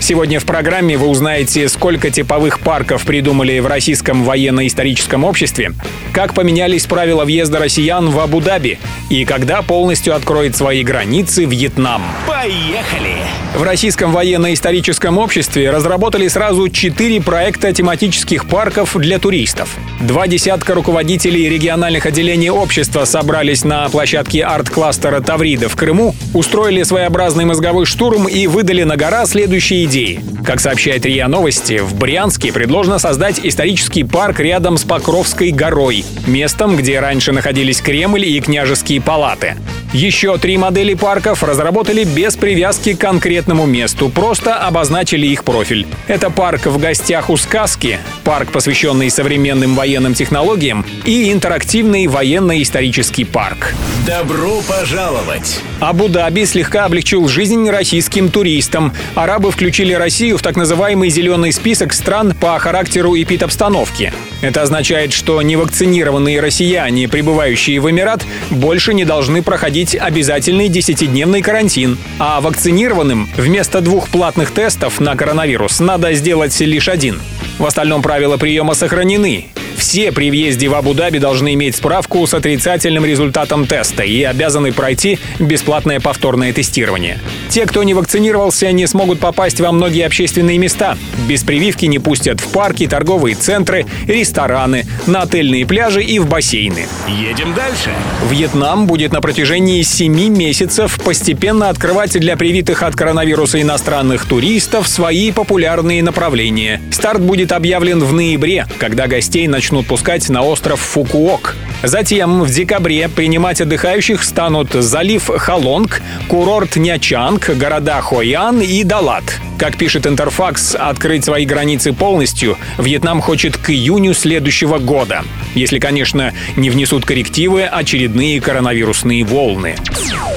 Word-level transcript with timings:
Сегодня 0.00 0.38
в 0.38 0.44
программе 0.44 0.96
вы 0.96 1.08
узнаете, 1.08 1.68
сколько 1.68 2.10
типовых 2.10 2.60
парков 2.60 3.04
придумали 3.04 3.58
в 3.58 3.66
Российском 3.66 4.24
военно-историческом 4.24 5.24
обществе, 5.24 5.72
как 6.12 6.34
поменялись 6.34 6.86
правила 6.86 7.24
въезда 7.24 7.58
россиян 7.58 8.08
в 8.08 8.18
Абу-Даби 8.20 8.78
и 9.10 9.24
когда 9.24 9.62
полностью 9.62 10.14
откроет 10.14 10.56
свои 10.56 10.82
границы 10.82 11.44
Вьетнам. 11.44 12.02
Поехали! 12.26 13.16
В 13.54 13.62
Российском 13.62 14.12
военно-историческом 14.12 15.18
обществе 15.18 15.70
разработали 15.70 16.28
сразу 16.28 16.68
четыре 16.68 17.20
проекта 17.20 17.72
тематических 17.72 18.46
парков 18.46 18.96
для 18.96 19.18
туристов. 19.18 19.74
Два 20.00 20.28
десятка 20.28 20.74
руководителей 20.74 21.48
региональных 21.48 22.06
отделений 22.06 22.50
общества 22.50 23.04
собрались 23.04 23.64
на 23.64 23.88
площадке 23.88 24.44
арт-кластера 24.44 25.20
Таврида 25.20 25.68
в 25.68 25.76
Крыму, 25.76 26.14
устроили 26.34 26.82
своеобразный 26.84 27.46
мозговой 27.46 27.84
штурм 27.84 28.28
и 28.28 28.46
выдали 28.46 28.84
на 28.84 28.96
гора 28.96 29.26
следующие 29.26 29.87
идеи. 29.88 30.20
Как 30.44 30.60
сообщает 30.60 31.04
РИА 31.04 31.28
Новости, 31.28 31.78
в 31.78 31.94
Брянске 31.94 32.52
предложено 32.52 32.98
создать 32.98 33.40
исторический 33.42 34.04
парк 34.04 34.38
рядом 34.38 34.76
с 34.76 34.84
Покровской 34.84 35.50
горой, 35.50 36.04
местом, 36.26 36.76
где 36.76 37.00
раньше 37.00 37.32
находились 37.32 37.80
Кремль 37.80 38.24
и 38.24 38.40
княжеские 38.40 39.00
палаты. 39.00 39.56
Еще 39.92 40.36
три 40.36 40.58
модели 40.58 40.92
парков 40.92 41.42
разработали 41.42 42.04
без 42.04 42.36
привязки 42.36 42.92
к 42.92 43.00
конкретному 43.00 43.64
месту, 43.64 44.10
просто 44.10 44.56
обозначили 44.56 45.26
их 45.26 45.44
профиль. 45.44 45.86
Это 46.06 46.28
парк 46.28 46.66
в 46.66 46.78
гостях 46.78 47.30
у 47.30 47.38
сказки, 47.38 47.98
парк, 48.22 48.52
посвященный 48.52 49.08
современным 49.08 49.74
военным 49.74 50.12
технологиям, 50.12 50.84
и 51.06 51.32
интерактивный 51.32 52.06
военно-исторический 52.06 53.24
парк. 53.24 53.74
Добро 54.06 54.60
пожаловать! 54.68 55.60
Абу-Даби 55.80 56.44
слегка 56.44 56.84
облегчил 56.84 57.26
жизнь 57.26 57.70
российским 57.70 58.30
туристам. 58.30 58.92
Арабы 59.14 59.50
включили 59.50 59.94
Россию 59.94 60.36
в 60.36 60.42
так 60.42 60.56
называемый 60.56 61.08
зеленый 61.08 61.52
список 61.52 61.94
стран 61.94 62.34
по 62.38 62.58
характеру 62.58 63.16
эпидобстановки. 63.16 64.12
Это 64.40 64.62
означает, 64.62 65.12
что 65.12 65.40
невакцинированные 65.42 66.40
россияне, 66.40 67.08
прибывающие 67.08 67.80
в 67.80 67.90
Эмират, 67.90 68.24
больше 68.50 68.94
не 68.94 69.04
должны 69.04 69.42
проходить 69.42 69.96
обязательный 69.96 70.68
10-дневный 70.68 71.42
карантин. 71.42 71.98
А 72.18 72.40
вакцинированным 72.40 73.28
вместо 73.36 73.80
двух 73.80 74.08
платных 74.08 74.52
тестов 74.52 75.00
на 75.00 75.16
коронавирус 75.16 75.80
надо 75.80 76.12
сделать 76.14 76.58
лишь 76.60 76.88
один. 76.88 77.20
В 77.58 77.66
остальном 77.66 78.02
правила 78.02 78.36
приема 78.36 78.74
сохранены. 78.74 79.46
Все 79.76 80.10
при 80.10 80.30
въезде 80.30 80.68
в 80.68 80.74
Абу-Даби 80.74 81.18
должны 81.18 81.54
иметь 81.54 81.76
справку 81.76 82.26
с 82.26 82.34
отрицательным 82.34 83.04
результатом 83.04 83.64
теста 83.64 84.02
и 84.02 84.22
обязаны 84.24 84.72
пройти 84.72 85.20
бесплатное 85.38 86.00
повторное 86.00 86.52
тестирование. 86.52 87.20
Те, 87.48 87.64
кто 87.64 87.84
не 87.84 87.94
вакцинировался, 87.94 88.72
не 88.72 88.86
смогут 88.86 89.20
попасть 89.20 89.60
во 89.60 89.70
многие 89.70 90.04
общественные 90.04 90.58
места. 90.58 90.98
Без 91.28 91.44
прививки 91.44 91.84
не 91.84 91.98
пустят 91.98 92.40
в 92.40 92.48
парки, 92.48 92.86
торговые 92.86 93.36
центры, 93.36 93.84
рестораны, 94.06 94.86
на 95.06 95.22
отельные 95.22 95.66
пляжи 95.66 96.02
и 96.02 96.18
в 96.18 96.26
бассейны. 96.26 96.86
Едем 97.06 97.52
дальше. 97.52 97.90
Вьетнам 98.30 98.86
будет 98.86 99.12
на 99.12 99.20
протяжении 99.20 99.82
7 99.82 100.10
месяцев 100.30 100.98
постепенно 101.04 101.68
открывать 101.68 102.18
для 102.18 102.38
привитых 102.38 102.82
от 102.82 102.96
коронавируса 102.96 103.60
иностранных 103.60 104.24
туристов 104.24 104.88
свои 104.88 105.30
популярные 105.30 106.02
направления. 106.02 106.80
Старт 106.90 107.20
будет 107.20 107.52
объявлен 107.52 108.02
в 108.02 108.14
ноябре, 108.14 108.66
когда 108.78 109.06
гостей 109.06 109.46
начнут 109.48 109.86
пускать 109.86 110.30
на 110.30 110.42
остров 110.42 110.80
Фукуок. 110.80 111.56
Затем 111.82 112.40
в 112.42 112.50
декабре 112.50 113.10
принимать 113.10 113.60
отдыхающих 113.60 114.24
станут 114.24 114.72
залив 114.72 115.28
Халонг, 115.28 116.00
курорт 116.26 116.76
Нячанг, 116.76 117.50
города 117.50 118.00
Хоян 118.00 118.62
и 118.62 118.82
Далат. 118.82 119.24
Как 119.58 119.76
пишет 119.76 120.06
Интерфакс, 120.06 120.76
открыть 120.76 121.24
свои 121.24 121.44
границы 121.44 121.92
полностью 121.92 122.56
Вьетнам 122.78 123.20
хочет 123.20 123.56
к 123.56 123.70
июню 123.70 124.14
следующего 124.14 124.78
года. 124.78 125.24
Если, 125.54 125.80
конечно, 125.80 126.32
не 126.56 126.70
внесут 126.70 127.04
коррективы 127.04 127.64
очередные 127.64 128.40
коронавирусные 128.40 129.24
волны. 129.24 129.74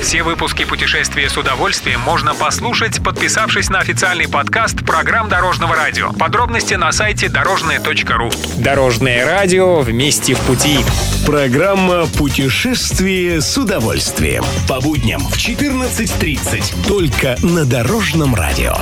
Все 0.00 0.22
выпуски 0.22 0.64
«Путешествия 0.64 1.28
с 1.28 1.36
удовольствием» 1.36 2.00
можно 2.00 2.34
послушать, 2.34 3.02
подписавшись 3.02 3.68
на 3.68 3.80
официальный 3.80 4.28
подкаст 4.28 4.86
программ 4.86 5.28
Дорожного 5.28 5.74
радио. 5.74 6.12
Подробности 6.12 6.74
на 6.74 6.92
сайте 6.92 7.28
дорожное.ру. 7.28 8.30
Дорожное 8.56 9.26
радио 9.26 9.80
вместе 9.80 10.34
в 10.34 10.40
пути. 10.40 10.78
Программа 11.26 12.06
«Путешествие 12.06 13.40
с 13.40 13.58
удовольствием». 13.58 14.44
По 14.68 14.80
будням 14.80 15.20
в 15.20 15.36
14.30. 15.36 16.86
Только 16.86 17.36
на 17.42 17.64
Дорожном 17.64 18.34
радио. 18.34 18.76